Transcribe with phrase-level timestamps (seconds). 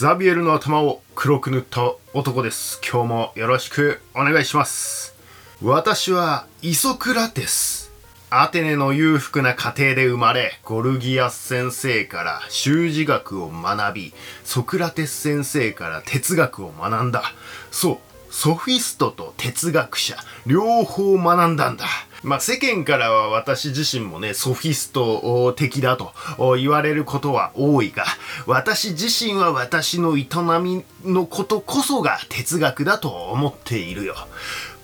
[0.00, 2.80] ザビエルの頭を黒く塗った男です。
[2.88, 5.16] 今日もよろしくお願いします。
[5.60, 7.90] 私はイソクラテス。
[8.30, 14.14] アテネの裕福な家庭で生まれ、ゴルギアス先生から修辞学を学び、
[14.44, 17.24] ソクラテス先生から哲学を学んだ。
[17.72, 17.98] そう、
[18.32, 21.86] ソフィストと哲学者、両方学んだんだ。
[22.22, 26.12] まあ世間からは私自身もね、ソフィスト的だと
[26.56, 28.04] 言われることは多いが、
[28.46, 30.26] 私自身は私の営
[30.60, 34.16] みのことこそが哲学だと思っているよ。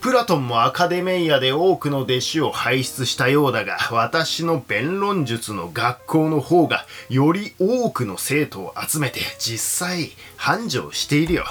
[0.04, 11.44] プラトンもアカデメイアで多くの弟子を輩出したようだが、私の弁論術の学校の方がより多くの生徒を集めて実際繁盛しているよ。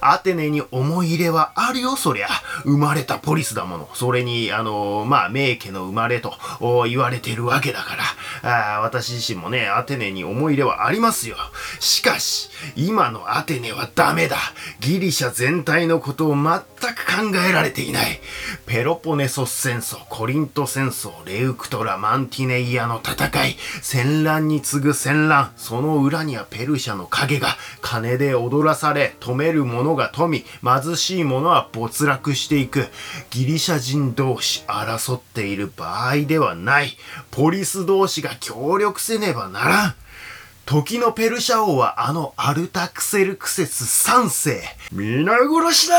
[0.00, 2.28] アテネに思い入れはあるよ、そりゃ。
[2.62, 3.90] 生まれたポリスだもの。
[3.92, 6.32] それに、あの、まあ、名家の生まれと
[6.88, 7.96] 言われてるわけだか
[8.42, 11.36] ら、あ私自身もね、アテネに思い入れはありますよ。
[11.80, 14.38] しかし、今のアテネはダメだ。
[14.80, 16.44] ギリシャ全体のことを全
[16.94, 17.89] く考えられていない。
[17.90, 18.20] いない
[18.66, 27.48] ペロポネソス戦争、コリント戦争、レウクトラ、マンティネイアの戦い、戦乱に次ぐ戦乱、その裏にはペルシャの影が
[27.82, 32.86] 金で踊らされ、止める者が富、貧しい者は没落していく。
[33.30, 36.96] ギリシャ人同士争っている場合ではない。
[37.30, 39.94] ポリス同士が協力せねばならん。
[40.66, 44.62] 時のペルシャ王はあのアルタクセルクセス3世。
[44.92, 45.96] 皆殺しだ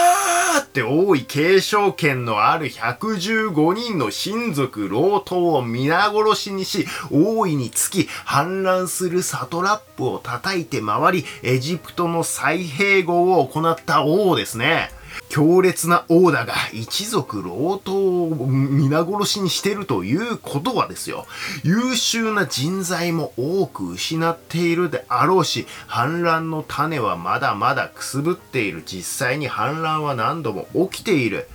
[0.59, 14.90] ーって王位継承権のある115人の親族老頭を皆殺しにし、王位につき反乱するサトラップを叩いて回り、エジプトの再併合を行った王ですね。
[15.30, 21.26] 強烈な王だが一族老頭を皆殺しにしてるということはですよ。
[21.64, 28.84] 優秀な人材も多く失っているであろうし反乱の種はまだまだくすぶっている。
[28.86, 31.48] 実際に反乱は何度も起きている。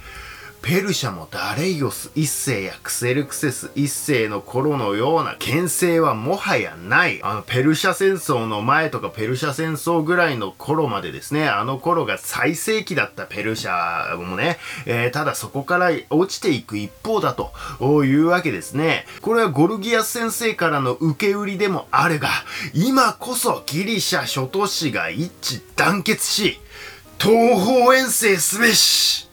[0.62, 7.20] ペルシャもダレイオス一世やクセルクセス一世の頃のような牽制はもはやない。
[7.22, 17.52] あの、ペルシャ戦争の前とかペルシャ戦争ぐらいの頃までですね、あの頃が最盛期だったペルシャもね、えー、ただそこから落ちていく一方だと
[18.04, 19.06] いうわけですね。
[19.20, 22.28] これはゴルギアス先生からの受け売りでもあるが、
[22.74, 26.60] 今こそギリシャ諸都市が一致団結し、
[27.18, 29.25] 東方遠征すべし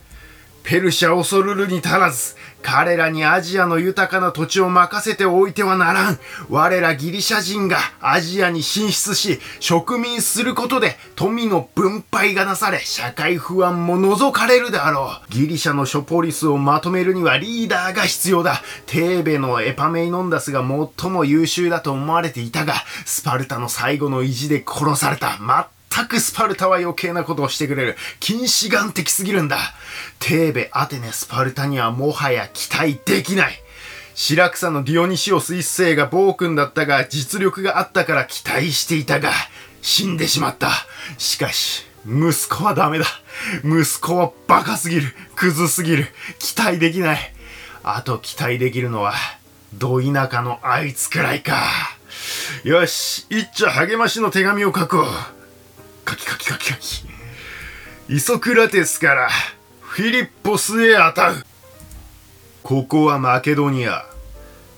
[0.63, 6.19] ペルシャ恐るるに足らず、彼らにアジアの豊かな土地を任せておいてはならん。
[6.49, 15.33] 我らギリシャ人がアジアに進出し、植民することで富の分配がなされ、社会不安も除かれるであろう。
[15.33, 18.61] ギリシャの諸ポリスをまとめるにはリーダーが必要だ。
[18.85, 20.61] テーベのエパメイノンダスが
[20.99, 22.75] 最も優秀だと思われていたが、
[23.05, 25.37] スパルタの最後の意地で殺された。
[25.95, 27.95] 全くスパルタは余計なことをしてくれる。
[28.19, 29.57] 近視眼的すぎるんだ。
[30.19, 33.53] テーベ、アテネ、スパルタにはもはや期待できない。
[34.15, 39.31] 白草のディオニシオス一世が暴君だったが実力があったから期待していたが
[39.81, 40.71] 死んでしまった。
[41.17, 43.05] しかし、息子はダメだ。
[43.63, 45.15] 息子はバカすぎる。
[45.35, 46.07] クズすぎる。
[46.39, 47.19] 期待できない。
[47.83, 49.13] あと期待できるのは、
[49.73, 51.61] ど田舎のあいつくらいか。
[52.63, 55.42] よし、一丁励ましの手紙を書こう。
[56.05, 57.05] カキカキカキカキ。
[58.09, 59.29] イソクラテスから
[59.79, 61.45] フィリッポスへ当たる。
[62.61, 64.05] ここはマケドニア。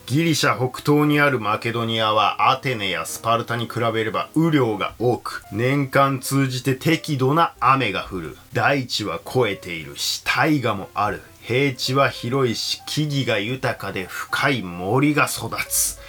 [0.06, 8.38] ギリシャ北東にあるマケドニアはアテネやスパルタに比べれば雨量が多く、年間通じて適度な雨が降る。
[8.54, 11.24] 大地は肥えているし、大河もある。
[11.42, 16.00] 平地は広いし、木々が豊かで深い森が育つ。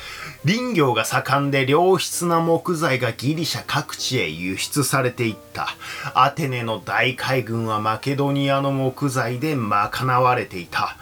[0.47, 5.67] 林業が盛んで良質な木材がギリシャ各地へ輸出されていった。
[6.15, 10.97] アテネの大海軍はマケドニアの木材で賄われていた。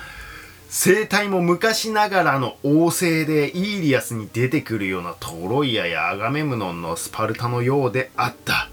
[0.70, 8.70] 生態も昔ながらの王政でイーリアスに出てくるようなトロイアやアガメムノンのスパルタのようであった。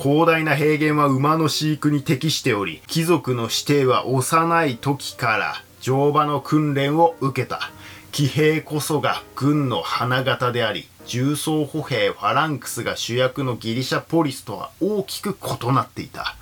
[0.00, 7.70] 広大な平原は馬の飼育に適しており、貴族の指定は幼い時から乗馬の訓練を受けた。
[8.14, 16.36] 騎兵こそが軍の花形であり、重装歩兵ファランクスが主役のギリシャポリスとは大きく異なっていた。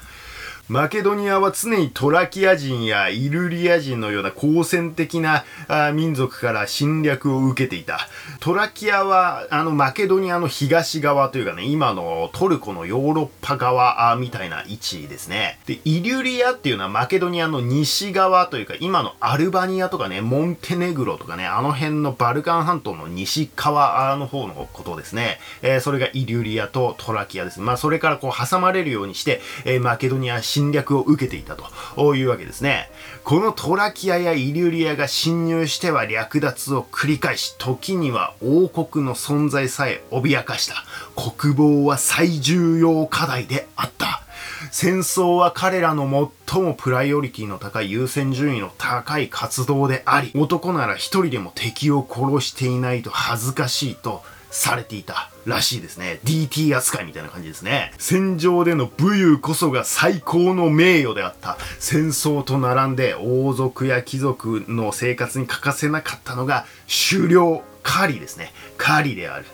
[0.69, 5.44] マケドニアは常にトラキア人やイルリア人のような好戦的な
[5.93, 7.99] 民族から侵略を受けていた。
[8.38, 15.59] トラキアは、あの、マケドニアの東側というかね、今のトルコのヨーロッパ側みたいな位置ですね。
[15.67, 25.41] で、イリュリアっていうのはマケドニアの西側というか、今のアルバニアとかね、モンテネグロとかね、あの辺のバルカン半島の西側の方のことですね。
[25.62, 27.61] えー、それがイリュリアとトラキアです。
[27.61, 32.90] まあ、それからこう挟まれるようにして、えー、マケドニア侵略を受けていたというわけですね。
[33.25, 40.84] このトラキアやイリュリアが侵入しては略奪を繰り返し、時には王国の存在さえ脅かした。
[41.16, 44.22] 国防は最重要課題であった。
[44.70, 54.22] 戦争は彼らの最もプライオリティの高い優先順位の高い活動であり、男なら一人でも敵を殺していないと恥ずかしいと
[54.52, 56.20] されていたらしいですね。
[56.25, 57.93] DT 扱いみたいな感じですね。
[57.99, 61.56] 戦場での武勇こそが最高の名誉であった。
[61.81, 66.66] 戦争と並んで王族や貴族の生活に欠かせなかったのが
[67.10, 68.52] 狩猟、狩りですね。
[68.76, 69.46] 狩りである。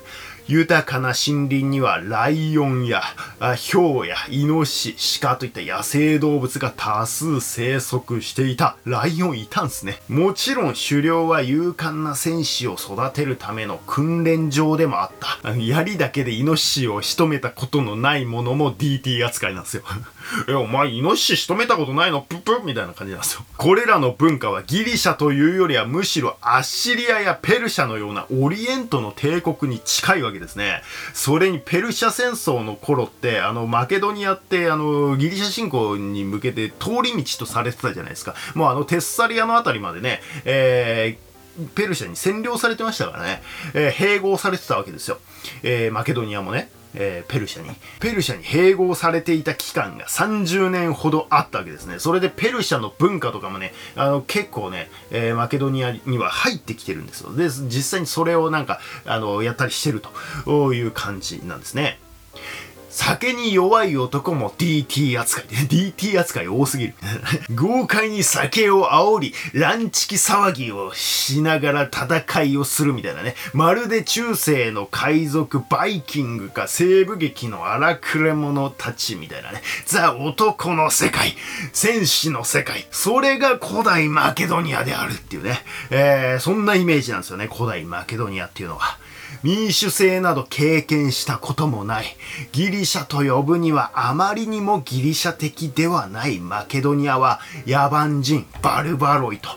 [0.49, 3.03] 豊かな森林にはライオンや
[3.57, 8.79] ヒョウやイノシシ、鹿といった野生動物が多数生息していた。
[8.87, 10.01] ライオンいたんすね。
[10.09, 15.11] もちろん狩猟は勇敢な戦士を育てるための訓練場でもあっ
[15.43, 15.55] た。
[15.55, 19.83] 槍だけでイノシシを仕留めたことのないものも DT 扱いなんですよ。
[20.49, 22.23] え、お前イノシシ仕留めたことないの？
[22.23, 23.43] プップみたいな感じなんですよ。
[23.59, 30.83] これらの文化はギリシャというよりはむしろアッシリアやペルシャのようなオリエントの帝国に近いわけですですね。
[31.15, 38.35] それにペルシャ戦争の頃って、あの、マケドニアって、あの、ギリシャ侵攻に向けて通り道とされてたじゃないですか。
[38.55, 41.28] もうあの、テッサリアのあたりまでね、えー、
[41.75, 43.43] ペルシャに占領されてましたからね、
[43.75, 45.19] えー、併合されてたわけですよ。
[45.63, 46.71] えー、マケドニアもね。
[46.95, 47.71] えー、ペルシャに。
[48.01, 51.99] ペルシャに併合されていた期間が30年ほどあったわけですね。
[51.99, 57.35] それでペルシャの文化とかもね、あの、結構ね、えー、マケドニアには入ってきてるんですよ。
[57.35, 60.03] で、実際にそれをなんか、あの、やったりしてる
[60.45, 62.01] という感じなんですね。
[62.99, 65.45] 酒に弱い男も DT 扱い。
[65.45, 66.95] DT 扱い多すぎる。
[67.55, 73.37] 豪快に酒を煽り、ランチキ騒ぎをしながら戦いをするみたいなね。
[73.53, 79.63] まるで中世の海賊バイキングか西部劇の荒くれ者たちみたいなね。
[79.87, 81.37] ザ・男の世界。
[81.73, 82.85] 戦士の世界。
[82.91, 85.63] それが古代マケドニアであるっていうね。
[85.91, 87.49] えー、そんなイメージなんですよね。
[87.51, 88.99] 古代マケドニアっていうのは。
[89.43, 92.17] 民主制など経験したこともない。
[92.53, 99.49] ギリシャと呼ぶにはあまりにもギリシャ的ではないマケドニアは野蛮人、バルバロイと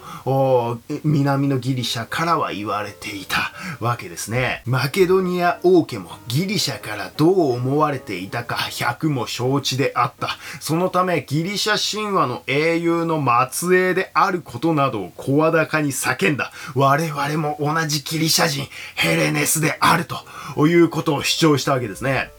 [1.04, 4.62] 南のギリシャからは言われていたわけですね。
[4.66, 10.38] マケドニア王家もギリシャからどう思われていたか100も承知であった。
[10.60, 16.52] そのためギリシャ神話の英雄の末裔であることなどを声高に叫んだ。
[16.76, 22.32] 我々も同じギリシャ人、ヘレネスであるということを主張したわけですね。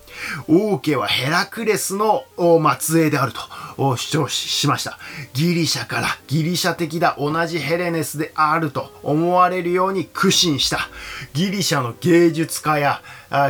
[0.46, 2.24] 王家はヘラクレスの
[2.78, 3.40] 末裔であると
[3.78, 4.98] を主張しました。
[5.32, 10.88] ギリシャからギリシャ的だ同じヘレネスであると思われるように苦心した。
[11.32, 13.02] ギリシャの芸術家や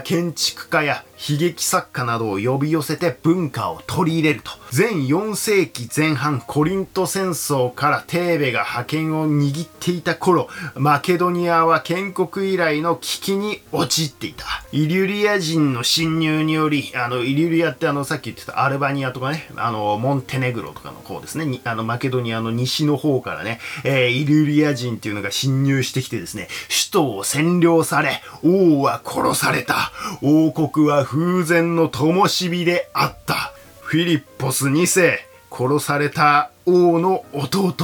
[0.04, 4.50] 建築家や悲劇作家などを呼び寄せて文化を取り入れると。
[4.70, 14.44] 全4世紀前半コリント戦争からテーベが覇権を握っていた頃、マケドニアは建国以来の危機に陥っていた。
[14.72, 29.62] イリュリア人の侵入により、あの、イリュリアってあの、さっき言ってたアルバニアとかね、あの、モンテネグロとかの方ですね、あの、マケドニアの西の方からね、えー、イリュリア人っていうのが侵入してきてですね、首都を占領され、王は殺され。
[29.64, 29.92] た。
[30.22, 33.52] 王国は風前の灯火であった。
[33.80, 37.74] フィリッポス2世、殺された王の弟。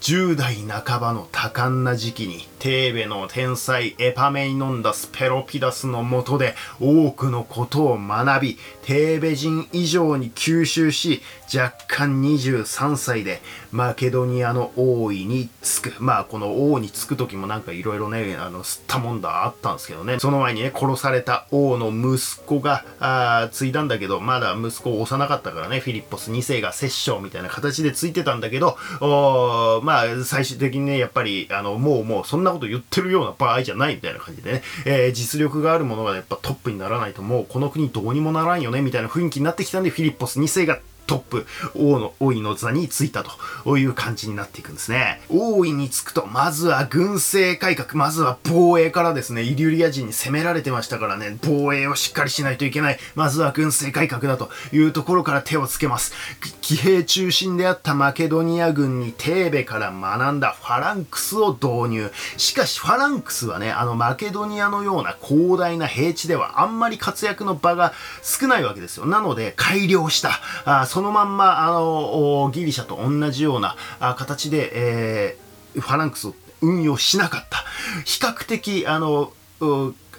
[0.00, 11.22] 10代半ばの多感な時期にテーベの天才エパメイノンダス・ペロピダスのもとで多くのことを学びテーベ人以上に吸収し
[11.54, 15.94] 若干23歳でマケドニアの王位につく。
[15.98, 20.18] まあこの王につく時もなんかいろいろねあの吸ったもんだあったんですけどね。
[20.18, 40.78] その前にね殺された王の息子があ継いだんだけどまだ息子幼かったからねフィリッポス2世が摂政みたいな形でついてたんだけどおまあ最終的にねやっぱりあのもうもうそんなこと言ってるような場合じゃないみたいな感じでね、えー、実力があるものがやっぱトップにならないともうこの国どうにもならんよねみたいな雰囲気になってきたんでフィリッポス2世が
[41.08, 43.24] トップ、王の、王位の座についた
[43.64, 45.22] という感じになっていくんですね。
[45.30, 52.98] 王位につくと、まずは軍政改革、まずは防衛からですね、イリュリア人に攻められてましたからね、防衛をしっかりしないといけない。
[53.14, 56.12] まずは軍政改革だというところから手をつけます。
[56.60, 62.12] 騎兵中心であったマケドニア軍にテーベから学んだファランクスを導入。
[62.36, 69.06] しかしファランクスはね、あのマケドニアのような広大な平地ではあんまり活躍の場が少ないわけですよ。
[69.06, 70.40] なので改良した。
[70.64, 77.58] あそそのまんま、あの、ギリシャと同じような形で、えー、ファランクスを運用しなかった。
[78.04, 79.32] 比較的、あの、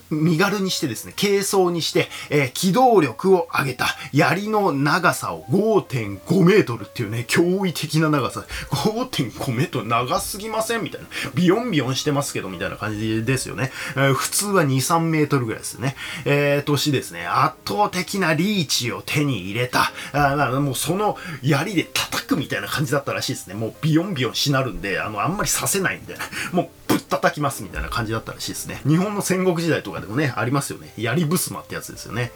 [0.10, 8.46] 身軽にしてですね、軽装にして、えー、機動力を上げた槍の長さを5.5メートルっていうね、驚異的な長さ。
[8.72, 10.84] 5.5メートル長すぎません？
[10.84, 11.08] みたいな。
[11.36, 13.72] ビヨンビヨンしてますけど、みたいな感じですよね。
[13.96, 15.96] えー、普通は2、3メートルぐらいですね。
[16.26, 19.92] えー、年ですね、圧倒的なリーチを手に入れた。
[20.14, 23.54] あもうその槍で叩くみたいな感じだったらしいですね。
[23.54, 26.24] もうビヨンビヨンしなるんで、あの、あんまりさせないみたいな。
[26.52, 28.82] もうっ叩きますみたいな感じだったらしいですね。
[28.86, 30.94] 日本の戦国時代とかでもね、ありますよね。
[30.98, 32.32] 槍ブスマってやつですよね。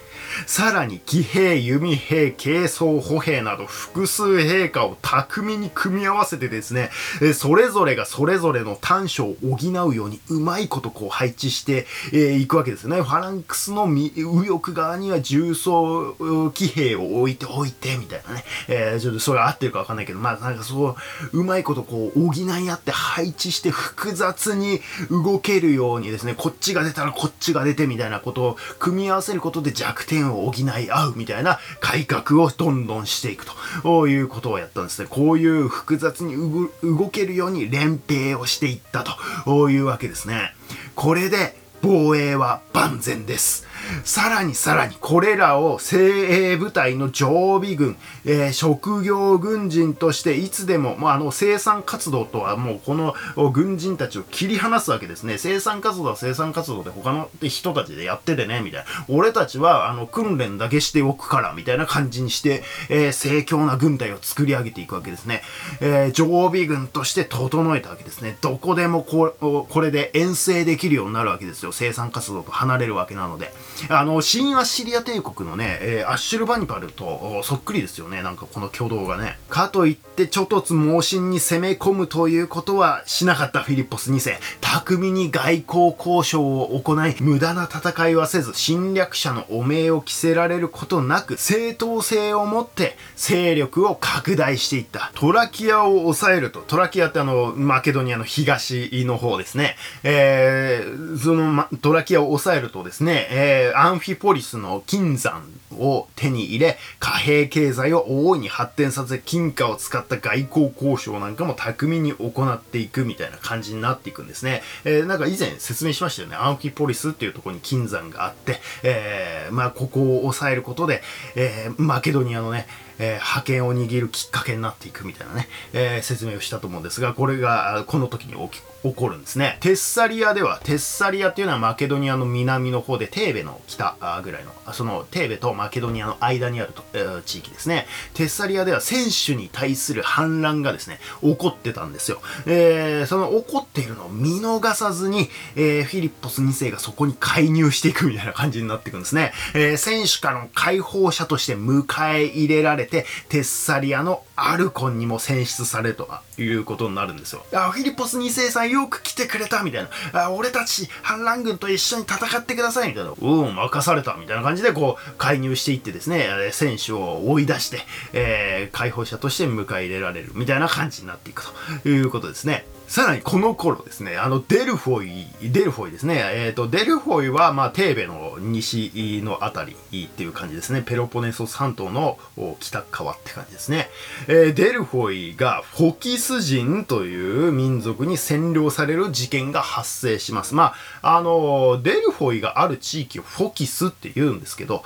[0.46, 6.90] さらに、騎兵、弓兵、軽装、歩兵など複数兵科を巧みに組み合わせてですね、
[7.34, 13.02] それぞれがそれぞれの短所を補うようにうまいことこう配置してい、くわけですよね。
[13.02, 18.44] ファランクスの右翼側には重装騎兵を置いておいて、みたいなね。
[18.68, 20.96] えー、ちょっとそれ合ってるかわかんないけど、まあなんかそ
[21.32, 33.46] う、うまいことこう補い合って配置して複雑に動けるようにですね、こっちが出たらこっちが出てみたいなことを組み合わせることで弱点を補い合うみたいな改革をどんどんしていく
[33.84, 35.08] ということをやったんですね。
[35.10, 36.36] こういう複雑に
[36.84, 39.04] 動けるように連兵をしていった
[39.46, 40.54] というわけですね。
[40.96, 43.68] これで防衛は万全です。
[44.06, 53.14] さらにさらにこれらを精鋭部隊の常備軍、えー、職業軍人としていつでも、まあ、あの生産活動とはもうこの
[53.52, 55.38] 軍人たちを切り離すわけですね。
[55.38, 58.86] 生産活動は生産活動で他の人たちでやっててね、みたいな。
[59.10, 65.42] 俺たちはあの訓練だけしておくから、みたいな感じにして、えー、盛況な軍隊を作り上げていくわけですね。
[65.82, 68.38] えー、常備軍として整えたわけですね。
[68.40, 69.36] どこでもこ
[69.68, 71.73] これで遠征できるようになるわけですよ。
[71.74, 73.54] 生産活動と離れるわけなので。
[73.90, 78.24] あの、新アッシリア帝国のね、えー、アッシュルバニパルとそっくりですよね。
[78.24, 79.38] なんかこの挙動がね。
[79.50, 84.40] かといって、ちょとつ猛進に攻め込むということはしなかったフィリッポス2世。
[84.62, 95.12] 巧みに外交交渉を行い、無駄な戦いはせず、侵略者の汚名を着せられることなく、正当性を持って勢力を拡大していった。
[95.16, 99.76] トラキアを抑えると、トラキアってあの、マケドニアの東の方ですね。
[100.04, 114.62] えー、その、ま、トラキアを抑えるとですね、えー、アンフィポリスの金山を手に入れ、貨幣経済を大いに発展させ、金貨を使った外交交渉なんかも巧みに行っていくみたいな感じになっていくんですね。
[114.86, 116.36] えー、なんか以前説明しましたよね。
[116.36, 121.02] アンフィポリスっていうところに金山があって、えー、まあここを抑えることで、
[121.36, 122.68] えー、マケドニアのね、
[123.04, 129.58] えー、覇権を握るきっかけになっていくみたいなね、えー、説明をしたと思うんですが、これがこの時に起き起こるんですね。
[129.62, 137.88] テッサリアでは、テッサリアっていうのはマケドニアの南の方で、テーベの北ぐらいの、そのテーベとマケドニアの間にあると、えー、地域ですね。
[138.14, 142.22] テッサリアでは選手に対する反乱がですね、起こってたんですよ。
[142.46, 149.32] えー、その起こっているのを見逃さずに、えー、フィリッポス2世がそこに介入していくみたいな感じになっていくんですね。
[149.54, 151.86] えー、選手からの解放者として迎
[152.18, 156.08] え入れられて、テッサリアのアルコンにも選出されると
[156.38, 157.46] いうことになるんですよ。
[157.54, 160.26] あ、フィリポス2世さんよく来てくれたみたいな。
[160.26, 163.14] あ、俺たち反乱軍と一緒に戦ってくださいみたいな。
[163.20, 167.80] うん、任されたみたいな感じでこう介入していってですね、僭主を追い出して、
[168.14, 171.44] えー、解放者として迎え入れられるみたいな感じになっていく
[171.82, 172.66] ということですね。
[172.94, 180.84] さらにこの頃ですね、あのデルフォイ、デルフォイですね、えっ、ー、と、デルフォイは、まあ、テーベの西のあたりっていう感じですね。
[180.86, 182.20] ペロポネソス半島の
[182.60, 183.90] 北側って感じですね。
[184.28, 190.54] えー、デルフォイがフォキス人という民族に占領される事件が発生します。
[190.54, 194.84] まあ、あの、デルフォイがある地域をフォキスって言うんですけど、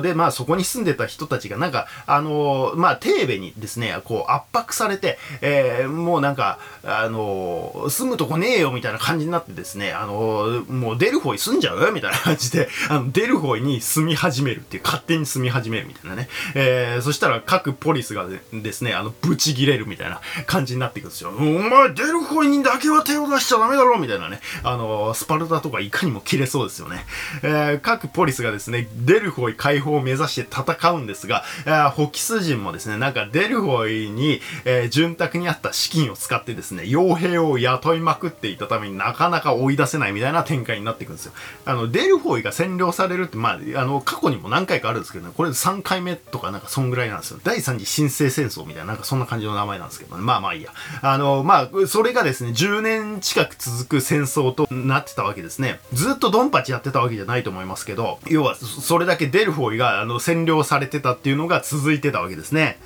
[0.00, 7.49] で、まあ、そこに住んでた人たちがなんか、あの、まあ、テーベにですね、こう圧迫されて、えー、もうなんか、あの、
[7.88, 11.92] 住むとこねえよみたいな感じになってですね、あの、もうデルフォイ住んじゃう？
[11.92, 16.28] みたいな感じで、あの、デルフォイに住み始めるっていう、勝手に住み始めるみたいなね。
[16.54, 21.30] えー、そしたら各ポリスがですね、あの、ブチギレるみたいな感じになっていくんですよ。
[21.30, 24.40] お前、デルフォイにだけは手を出しちゃダメだろみたいなね。
[24.62, 27.04] あの、スパルタとかいかにも切れそうですよね。
[27.42, 41.32] えー、各ポリスがですね、デルフォイ解放を目指して戦うんですが、えー、ホキス人もですね、なんかデルフォイに、えー、潤沢にあった資金を使ってですね、傭兵をを雇いまくっていたためになかなか追い出せないみたいな展開になっていくんですよ。
[41.64, 47.40] あの、デルフォイが占領されるって、まあ、あの、過去にも何回かあるんですけどね、これ3回目とかなんかそんぐらいなんですよ。
[47.42, 50.22] 第3次新生戦争みたいな、なんかそんな感じの名前なんですけどね。
[50.22, 50.72] まあまあいいや。
[51.02, 55.80] あの、まあ、それがですね、10年近く続く戦争となってたわけですね。
[55.92, 62.78] ずっとドンパチやってたわけじゃないと思いますけど、要は、それだけデルフォイが、あの、占領されてたっていうのが続いてたわけですね。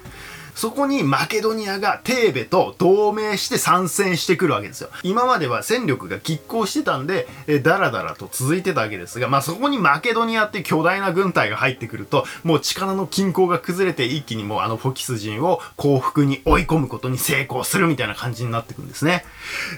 [0.54, 4.90] そこにマケドニアがテーベと同盟して参戦してくるわけですよ。
[5.02, 19.24] 今までは戦力が拮抗してたんで、えダラダラと続いてたわけですが、まあそこにマケドニアって巨大な軍隊が入ってくると、もう力の均衡が崩れて一気にもうあのフォキス人を降伏に追い込むことに成功するみたいな感じになってくんですね。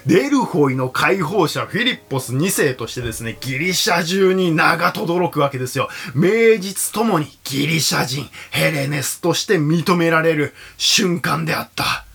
[0.05, 5.89] デルホイの解放者フィリッポス2世としてですね、ギリシャ中に名が轟くわけですよ。
[6.13, 12.05] 名実ともにギリシャ人、ヘレネスとして認められる瞬間であった。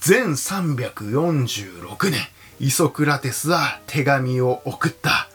[0.00, 2.20] 全346年、
[2.60, 5.28] イソクラテスは手紙を送った。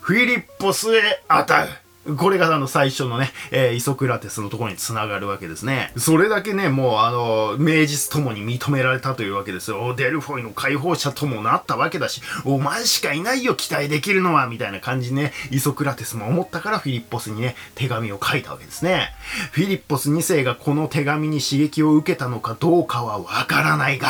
[0.00, 1.87] フィリッポスへ与う。
[2.16, 5.92] これがあの最初のね、えー、イソクラテスのところに繋がるわけですね。
[5.96, 9.94] それだけね、もうあの、名実ともに認められたというわけですよ。
[9.94, 19.10] デルフォイの解放者ともなったわけだし、お前しかいないよ、期待できるのは、みたいな感じね、イソクラテスも思ったからフィリッポスにね、手紙を書いたわけですね。
[19.52, 24.08] フィリッポス2世がこの手紙に刺激を受けたのかどうかはわからないが、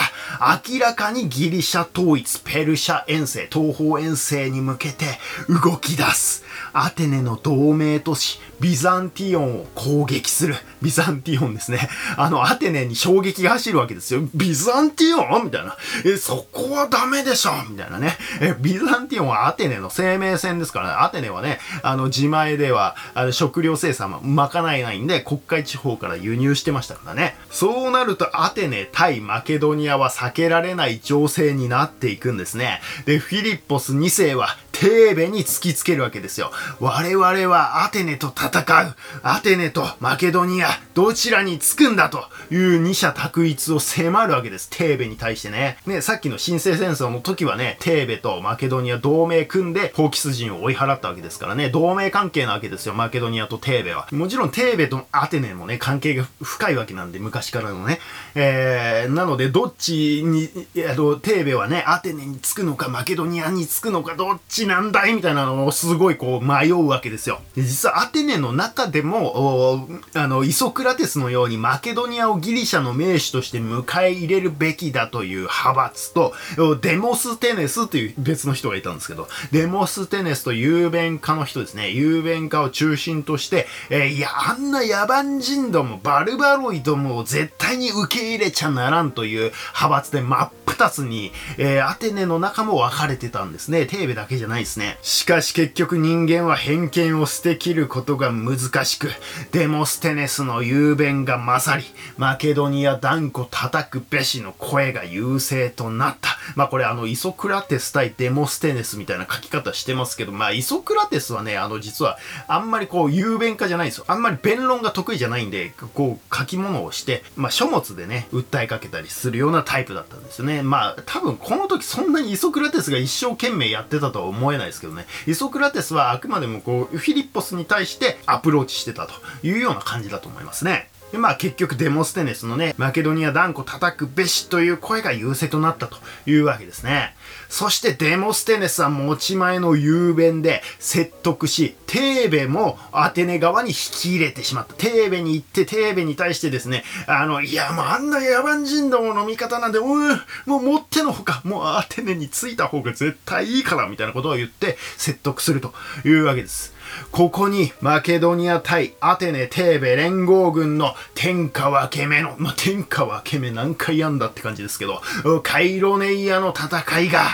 [0.71, 5.07] 明らかにギリシャ統一、ペルシャ遠征、東方遠征に向けて
[5.49, 6.45] 動き出す。
[6.73, 10.55] アテネの同盟都市ビザンティオンを攻撃する。
[10.83, 11.89] ビザンティオンですね。
[12.17, 14.21] あの、アテネに衝撃が走るわけですよ。
[14.35, 15.45] ビザンティオン？
[15.45, 15.77] みたいな。
[16.05, 17.53] え、そこはダメでしょ？
[17.71, 18.17] みたいなね。
[18.41, 20.95] え、ビザンティオンはアテネの生命線ですからね。
[20.99, 27.37] アテネはね、あの、自前では、あの食料生産も賄えないんで、黒海地方から輸入してましたからね。
[27.51, 32.81] そうなると、アテネ対マケドニアは避けられない情勢になっていくんですね。
[33.07, 36.53] で、フィリッポス2世は、テーベに突きつけるわけですよ。
[36.79, 38.97] 我々はアテネと戦う。
[39.23, 44.69] アテネとマケドニア、どちらにつくんだという二者択一を迫るわけです。
[44.69, 45.79] テーベに対してね。
[45.87, 54.09] ね、さっきの新生戦争の時はね、テーベとマケドニア同盟組んで、ホーキス人を追い払ったわけですからね、同盟関係なわけですよ、マケドニアとテーベは。
[54.11, 58.01] もちろんテーベとアテネもね、関係が深いわけなんで、昔からのね。
[58.35, 67.41] えー、なので、どっちに、あの、テーベはね、アテネにつくのか、マケドニアにつくのか、どっちなんだいみたいなのをすごいこう迷うわけですよ。
[67.63, 76.35] 実はアテネの中でも、あの、イソクラテスのようにマケドニアをギリシャの名手として迎え入れるべきだという派閥と、
[76.81, 81.91] デモステネスという別の人がいたんですけど、デモステネスと雄弁家の人ですね。
[81.91, 93.87] 雄弁家を中心として、えー、いや、あんな野蛮人ども、バルバロイどもを絶対に受け入れちゃならんという派閥で真っ二つに、えー、アテネの中も分かれてたんですね。
[93.87, 94.97] テーベだけじゃないですね。
[95.03, 99.11] しかし結局人間は偏見を捨てきることが難しく、
[99.53, 106.37] デモステネスの雄弁が勝り、マケドニア断固叩くべしの声が優勢となった。
[106.55, 114.05] まあこれあの、イソクラテス対デモステネスみたいな書き方してますけど、まあイソクラテスはね、あの実はあんまりこう雄弁家じゃないんですよ。
[114.09, 120.63] あんまり弁論が得意じゃないんで、こう書き物をして、まあ書物でね、訴えかけたりするようなタイプだったんですよね。
[120.63, 125.07] まあ多分この時そんなにイソクラテスが一生懸命やってたとは思えないですけどね。
[125.27, 129.13] イソクラテスはあくまでもこう、フィリッポスに対してアプローチしてたと
[129.47, 130.91] いうような感じだと思いますね。
[131.13, 135.97] で、まあ結局デモステネスのね、マケドニア断固叩くべしという声が優勢となったと
[136.27, 137.15] いうわけですね。
[137.49, 144.75] そしてデモステネスは持ち前の雄弁で説得し、テーベもアテネ側に引き入れてしまった。
[144.75, 155.73] テーベに行ってテーベに対してですね、あの、いやもうあんな野蛮人どもの味方なんで、うん、もうもってのほか、もうアテネに着いた方が絶対いいから、みたいなことを言って説得すると
[156.05, 156.77] いうわけです。
[157.11, 165.01] ここにマケドニア対アテネテーベ連合軍の天下分け目の、まあ、天下分け目何回やんだって感じですけど、
[165.43, 167.25] カイロネイアの戦いが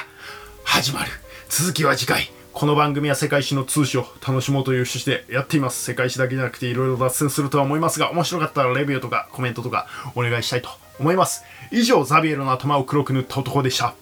[0.65, 1.11] 始まる。
[1.49, 2.31] 続きは次回。
[2.53, 5.83] この番組は世界史の通史を楽しもうという趣旨でやっています。
[5.83, 10.69] 世界史だけじゃなくていろいろ脱線するとは思いますが、面白かったらレビューとかコメントとかお願いしたいと
[11.01, 11.43] 思います。
[11.73, 13.95] 以上、ザビエルの頭を黒く塗った男でした。